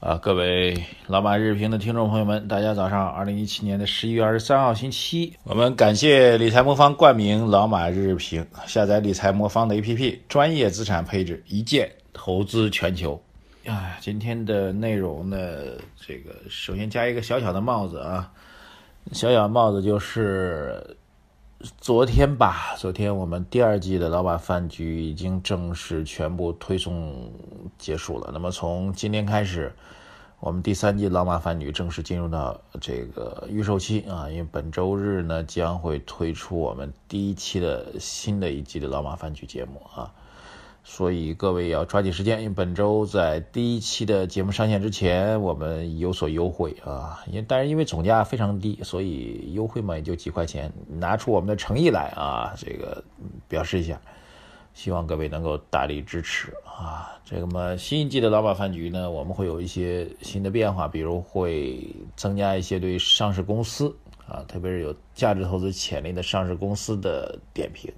[0.00, 3.06] 啊，各位老马日评的听众朋友们，大家早上！
[3.10, 13.22] 二零一七年的十一月二十三号星期，我们感谢理财魔方冠名老马日评，下载理财魔方的 APP，专业资产配置，一键投资全球。
[13.66, 15.38] 啊，今天的内容呢，
[16.00, 18.32] 这个首先加一个小小的帽子啊，
[19.12, 20.96] 小小帽子就是
[21.78, 27.32] 昨天吧，昨天我们第二季的老马饭局已经正式全部推送
[27.78, 28.30] 结束了。
[28.32, 29.72] 那么从今天开始。
[30.42, 40.10] 我们第三季老马饭局正式进入到这个预售期啊，因为本周日呢将会推出我们第一期的新的一季的老马饭局节目啊，
[40.82, 53.04] 所以各位要抓紧时间，因为本周在第一期的节目上线之前，我们有所优惠啊，因但是因为总价非常低，所以优惠嘛也就几块钱，拿出我们的诚意来啊，这个
[53.48, 54.00] 表示一下。
[54.72, 57.18] 希望各位能够大力支持啊！
[57.24, 63.94] 这个么新一季的老马饭局呢，我们会有一些新的变化，比如会增加一些对上市公司
[64.28, 67.92] 啊，特别是有价值投资潜力的上市公司的点评，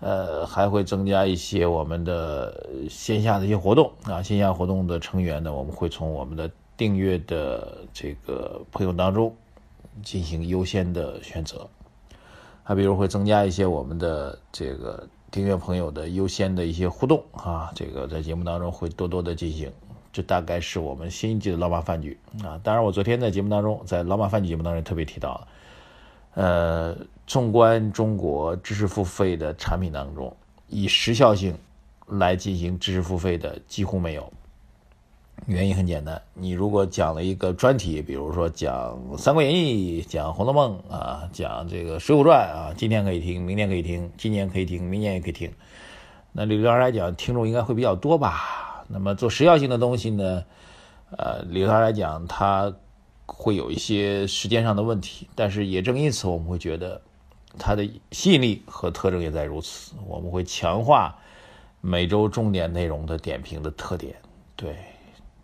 [0.00, 9.34] 呃，还会增加一些我们的线下的一些活动啊，线下活动的成员呢，我们会从我们的订阅的这个朋友当中
[10.02, 11.68] 进行优先的选择，
[12.64, 15.08] 还比如会增加一些我们的这个。
[15.32, 19.70] 订阅朋友的优先的一些互动啊，这个在节目当中会多多的进行。
[20.12, 22.58] 这大概是我们新一季的老马饭局啊。
[22.64, 25.48] 当然，我昨天在节目当中，在老马饭局节目当中特别提到了，
[26.34, 26.96] 呃，
[27.30, 30.36] 纵观中国知识付费的产品当中，
[30.66, 31.56] 以时效性
[32.08, 34.32] 来进行知识付费的几乎没有。
[35.46, 45.52] 原因很简单，你如果讲了一个专题，比如说讲《三国演义》、讲《红楼梦》啊、讲这个《水浒传》啊，今天可以听，明天可以听，今年可以听，明年也可以听。
[46.32, 48.84] 那理论上来讲，听众应该会比较多吧？
[48.88, 50.42] 那么做时效性的东西呢？
[51.16, 52.74] 呃，理论上来讲，它
[53.26, 55.28] 会有一些时间上的问题。
[55.36, 57.00] 但是也正因此，我们会觉得
[57.58, 59.92] 它的吸引力和特征也在如此。
[60.06, 61.16] 我们会强化
[61.80, 64.14] 每周重点内容的点评的特点，
[64.56, 64.76] 对。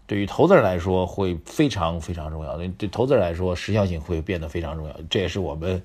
[0.09, 5.83] 对于投资人来说会非常非常重要，对投资人来说时效性会变得非常重要，这也是我们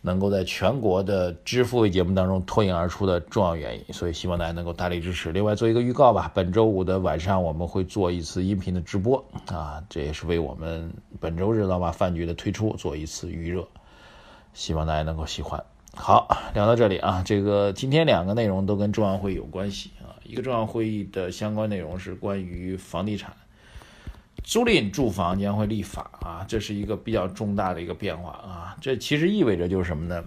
[0.00, 3.94] 能够在全国的支付类节目当中脱颖而出的重要原因。
[3.94, 5.30] 所以希望大家能够大力支持。
[5.30, 13.64] 另外做一个预告吧，本周五的晚上我们会做一次音频的直播啊，这也是为我们本周日老马饭局的推出做一次预热，
[14.54, 15.62] 希望大家能够喜欢。
[15.94, 23.36] 好，聊到这里啊，这个今天两个内容都跟中央会有关系啊，一个重要会议的相关内容是关于房地产。
[24.42, 28.76] 租赁住房将会立法啊，这是一个比较重大的一个变化啊。
[28.80, 30.24] 这其实意味着就是什么呢？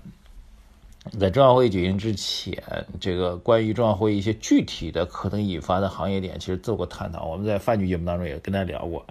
[1.19, 2.61] 在中央会议举行之前，
[2.99, 7.25] 这个关于中央会议一些具体的可能引发的行业点，其实做过探讨。
[7.25, 9.05] 我们在饭局节目当中也跟大家聊过，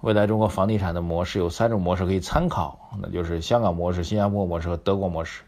[0.00, 5.42] 未来中国房地产的模式有三种模式可以参考，那就是香港模式、新加坡模式和德国模式。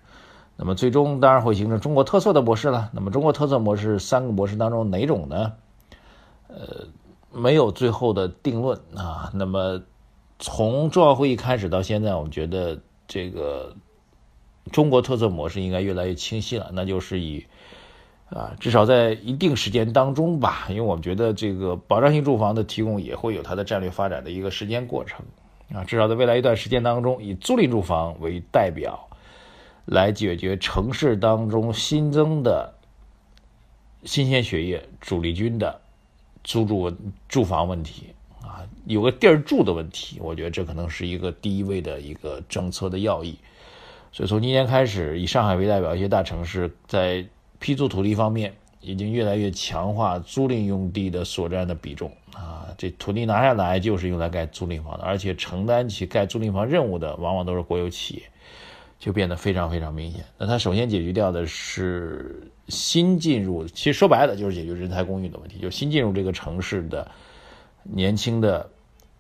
[0.57, 2.91] 那么最终当然会形成中国特色的模式了。
[2.93, 5.53] 那么中国特色模式三个模式当中哪种呢？
[6.49, 6.87] 呃。
[7.31, 9.31] 没有最后的定论啊。
[9.35, 9.83] 那么，
[10.39, 13.77] 从重要会议开始到现在，我们觉得这个
[14.73, 16.71] 中国特色模式应该越来越清晰了。
[16.73, 17.45] 那就是以
[18.31, 25.25] 啊，至少在一定时间当中吧，因为我们觉得这个保障性住房的提供也会有它的战略发展的一个时间过程
[25.73, 25.85] 啊。
[25.85, 29.09] 至少在未来一段时间当中，以租赁住房为代表，
[29.85, 32.75] 来解决城市当中新增的
[34.05, 35.81] 新鲜血液主力军的。
[36.45, 36.91] 租住
[37.29, 38.07] 住房问题
[38.41, 43.37] 啊，有个地儿住的问题，我觉得这可能是一个第一位的一个政策的要义。
[44.13, 47.27] 所以从今年开始，以上海为代表，一些大城市在
[47.59, 52.67] 批租土地方面已经越来越强化租赁用地的所占的比重啊。
[52.77, 58.23] 这土地拿下来就是用来盖租赁房的，而且承担起盖租赁房任务的往往都是国有企业，
[58.99, 60.25] 就变得非常非常明显。
[60.37, 62.51] 那它首先解决掉的是。
[62.71, 67.11] 新进入，其实说白了就是解决人才公寓的问题，就新进入这个城市的
[67.83, 68.69] 年轻的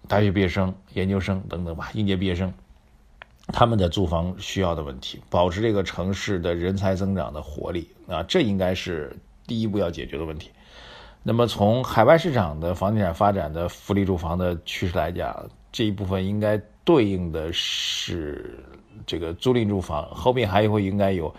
[0.06, 2.52] 大学毕业生、研究生等等吧，应届毕业生，
[3.52, 9.14] 他们的住房需要的问题，保持这个城市的人才增长的活力啊，这应该是
[9.46, 10.50] 第一步要解决的问题。
[11.22, 18.58] 那么从海外市场的房地产发展的福利住房的趋势来讲，这一部分应该对应的是
[19.06, 21.34] 这个租赁住房，后面还会应该有。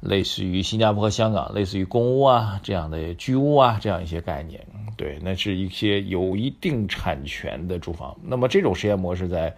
[0.00, 4.64] 类似于新加坡和香港，类似于公屋啊这样的居屋啊这样一些概念，
[4.96, 8.16] 对，那是一些有一定产权的住房。
[8.22, 9.56] 那么这种实验模式在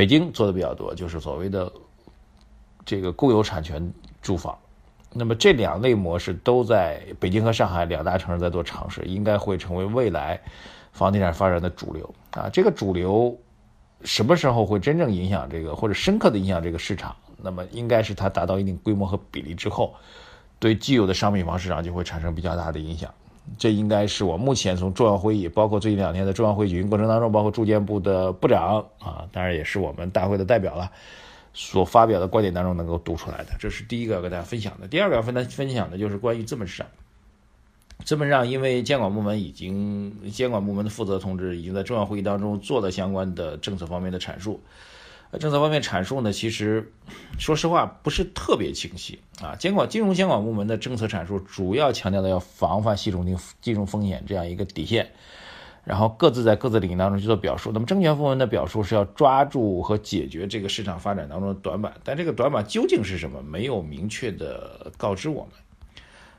[0.00, 1.70] 北京做的比较多，就是所谓的
[2.86, 3.92] 这个共有产权
[4.22, 4.56] 住房。
[5.12, 10.40] 那么这两类模式都在北京和上海两大城市在做尝试，应该会成为未来
[10.90, 12.48] 房地产发展的主流啊。
[12.50, 13.38] 这个主流
[14.02, 17.14] 什么时候会真正影响这个，或者深刻的影响这个市场？
[17.36, 19.94] 那么应该是它达到一定规模和比例之后，
[20.58, 23.12] 对既有的商品房市场就会产生比较大的影响。
[23.58, 30.90] 这应该是我目前从重要会议，包括最近两天的重要会议举行过程当中，包括住建部的部长啊，当然也是我们大会的代表了，
[31.52, 33.50] 所发表的观点当中能够读出来的。
[33.58, 34.86] 这是第一个要跟大家分享的。
[34.86, 36.86] 第二个要分分享的就是关于资本市场。
[38.04, 44.60] 资本上，因为监管部门已经监管部门的负责同志已经在重要会议当中做了相关的政策方面的阐述。
[45.38, 46.92] 政策方面阐述呢，其实
[47.38, 49.54] 说实话不是特别清晰啊。
[49.54, 55.12] 监管金融监管部门的政策阐述主要强调的要防范系统性金融风险这样一个底线，
[55.84, 57.70] 然后各自在各自领域当中去做表述。
[57.72, 65.52] 那么证券部门的表述是要抓住和解决这个市场发展当中的短板，但这个短板究竟是什么，没有明确的告知我们。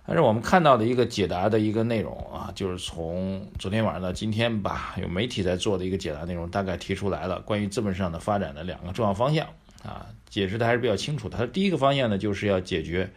[0.06, 9.48] 但是我们看到的一个解答的一个内容啊，就是从昨天晚上到今天吧，有媒体在做的一个解答内容，大概提出来了关于资本市场的发展的两个重要方向
[9.84, 11.38] 啊，解释的还是比较清楚的。
[11.38, 13.12] 它第一个方向呢，就是要解决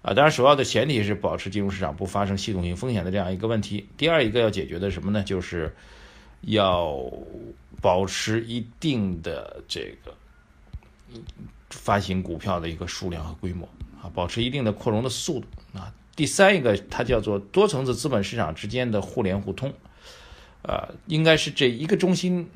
[0.00, 3.86] 啊，当然首要的前提是保持金融市场不发生系统性风险的这样一个问题。
[3.96, 5.22] 第二一个要解决的什么呢？
[5.22, 5.76] 就是
[6.40, 6.98] 要
[7.82, 10.14] 保持一定的这个
[11.68, 13.68] 发行股票的一个数量和规模
[14.02, 15.46] 啊，保持一定的扩容的速度
[15.78, 15.92] 啊。
[16.16, 19.72] 第三一个，它叫做多层次资本市场之间的互联互通，
[20.62, 22.48] 呃，应该是这一个中心，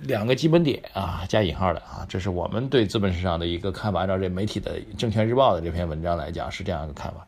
[0.00, 4.00] 两个基本点啊，加引号的啊，这是我们对资本市场的一个看法。
[4.00, 7.26] 按照这媒体的《证券日报》的这篇文章来讲，是这样一个看法。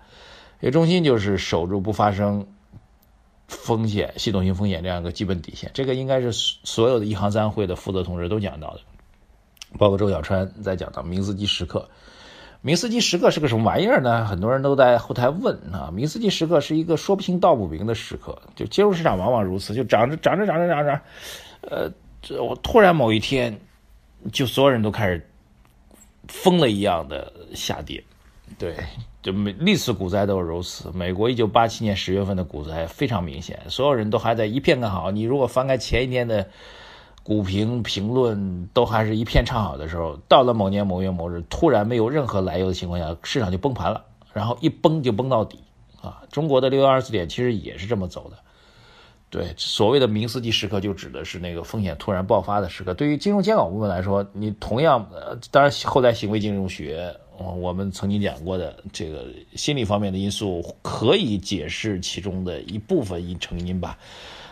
[0.61, 2.47] 一个中心就是守住不发生
[3.49, 5.71] 风险、系统性风险这样一个基本底线。
[5.75, 8.81] 这个应该是所有的一行三会的负责同志都讲到的，
[9.76, 11.88] 包括周小川在讲到明斯基时刻。
[12.66, 14.25] 明斯基时刻是个什么玩意儿呢？
[14.25, 15.90] 很多人都在后台问啊。
[15.93, 21.00] 明斯基时刻是一个说不清道不明的时刻，就金融市场往往如此，就涨着涨着涨着涨着，
[21.61, 23.55] 呃，这我突然某一天，
[24.32, 25.28] 就所有人都开始
[26.28, 28.02] 疯了一样的下跌。
[28.56, 28.75] 对，
[29.22, 30.90] 就每历次股灾都是如此。
[30.94, 35.11] 美国一九八七年十月份的股灾非常明显，所有人都还在一片看好。
[35.11, 36.49] 你如果翻开前一天的。
[37.25, 44.05] 股评评论都还是一片唱好的时候，到了某年某月某日，突然没有任何来由的情况下，市场就崩盘了，
[44.35, 45.59] 然后一崩就崩到底
[46.03, 46.23] 啊！
[46.31, 48.37] 中国的六幺二四点其实也是这么走的。
[49.31, 52.94] 对，所谓的明斯基时刻，就指的是那个风险突然爆发的时刻。
[52.94, 63.99] 对于金融监管部门来说，你同样，呃，当然后来行为金融学，我们曾经讲过的这个心理方面的因素，可以解释其中的一部分因成因吧。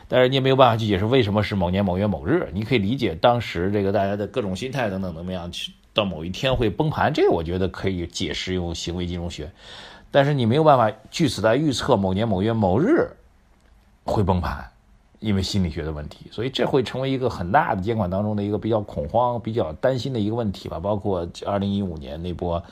[0.09, 9.51] 但是你也没有办法去解释为什么是某年某月某日，你可以理解当时这个大家的各种心态等等怎么样，去到某一天会崩盘，这个我觉得可以解释用行为金融学，
[10.11, 13.11] 但是你没有办法据此来预测某年某月某日
[14.05, 14.72] 会崩盘，
[15.23, 20.79] 因为心理学的问题，所以这会成为一个很大的监管当中的一个比较恐慌、比较担心的一个问题吧。
[20.79, 22.63] 包括二零一五年那波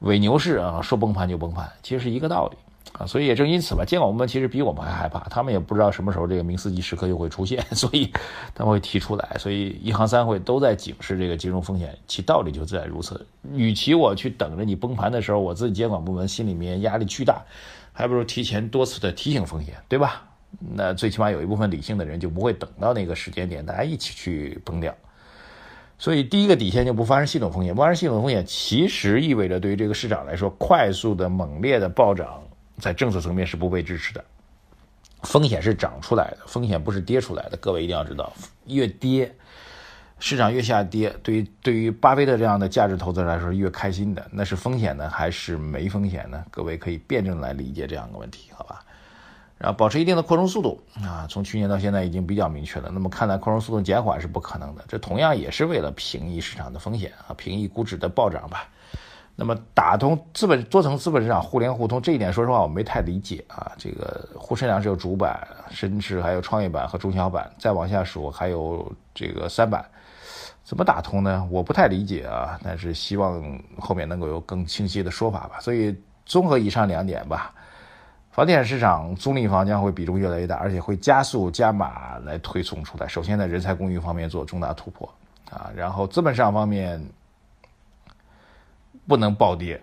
[0.00, 2.56] 伪牛市啊，说崩盘就崩盘，其实是一个道理。
[2.98, 8.10] 啊，所以也正因此吧，监管部门其实比我们还害怕，他们也不知道什么时候这个明斯基时刻又会出现， 所以
[8.54, 9.36] 他们会提出来。
[9.38, 13.26] 所以一行三会都在警示这个金融风险，其道理就在如此。
[13.52, 17.42] 与其我去等着你崩盘的时候，我自己监管部门心里面压力巨大，
[17.92, 20.22] 还不如提前多次的提醒风险，对吧？
[20.58, 24.94] 那最起码有一部分理性的人就不会等到那个时间点，大家一起去崩掉。
[25.98, 32.42] 所以第一个底线就不发生系统风险，不发生系统风险，其实意味着对于这个市场来说，快速的猛烈的暴涨。
[32.78, 34.22] 在政策层面是不被支持的，
[35.22, 37.56] 风险是涨出来的，风险不是跌出来的。
[37.56, 38.30] 各位一定要知道，
[38.66, 39.34] 越跌，
[40.18, 46.44] 市场越下跌，对于对于巴菲特这样的价值投资者来说越开心的，那是风险呢还是没风险呢？
[46.50, 48.84] 各位可以辩证来理解这样的问题，好吧？
[49.58, 52.90] 然后保持一定的扩容速度啊，从去年到现在已经比较明确了。
[52.92, 58.68] 那么看来扩容速度减缓是不可能的，这同样也是为了平抑市场的风险啊，平抑股指的暴涨吧。
[59.38, 63.70] 那么打通资本多层资本市场互联互通这一点，说实话我没太理解啊。
[63.76, 69.84] 这个沪深两市有主板、深市，还有创业板和中小板，再往下数还有这个三板，
[70.64, 71.46] 怎么打通呢？
[71.50, 72.58] 我不太理解啊。
[72.64, 73.42] 但是希望
[73.78, 75.60] 后面能够有更清晰的说法吧。
[75.60, 75.94] 所以
[76.24, 77.52] 综合以上两点吧，
[78.36, 83.08] 房地产市场租赁房将会比重越来越大，而且会加速加码来推送出来。
[83.08, 85.10] 首先在人才供应方面做重大突破
[85.50, 87.02] 啊，然后资本市场方面。
[89.08, 89.80] 不能暴跌，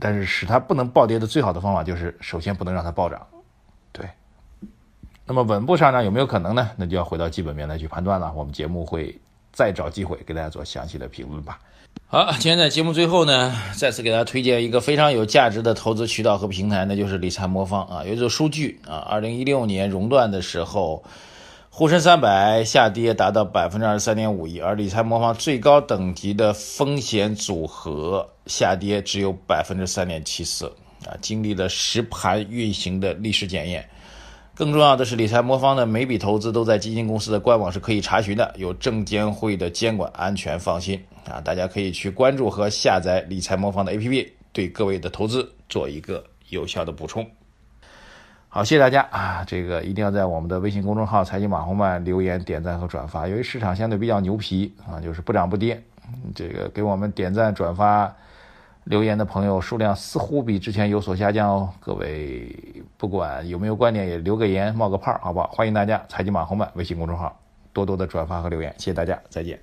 [0.00, 3.24] 但是使它不能暴跌的最好的方法就是首先不能让它暴涨，
[3.92, 4.10] 对。
[5.24, 6.68] 那么稳步上涨有没有可能呢？
[6.76, 8.32] 那就要回到基本面来去判断了。
[8.34, 9.16] 我们节目会
[9.54, 11.58] 再找机会给大家做详细的评论吧。
[12.06, 18.04] 好，今天在节目最后呢，再次给大家推荐一个非常有价值的投资渠道和平台，那就是理财魔方啊。
[18.04, 21.02] 有一组数据啊，二零一六年熔断的时候，
[21.70, 30.66] 沪深三百下跌达到百分之二十三点五一，而理财魔方最高等级的风险组合下跌只有百分之三点七四
[31.06, 33.88] 啊，经历了实盘运行的历史检验。
[34.56, 41.40] 更重要的是，理财魔方的每笔投资都在基金公司的官网是可以查询的，有证监会的监管，安全放心啊！
[41.40, 47.28] 大家可以去关注和下载理财魔方的 APP，对各位的投资做一个有效的补充。
[48.48, 49.44] 好，谢谢大家啊！
[49.44, 53.26] 这个一定要在我们的微信公众号“财经马红漫”留言、点赞和转发。
[53.26, 55.82] 由于市场相对比较牛皮啊，就是不涨不跌，
[56.32, 58.14] 这个给我们点赞、转发。
[58.84, 62.54] 留言的朋友数量似乎比之前有所下降哦，各位
[62.96, 65.48] 不管有没有观点也留个言冒个泡好不好？
[65.48, 67.34] 欢迎大家财经马红漫微信公众号
[67.72, 69.58] 多多的转发和留言，谢谢大家，再见。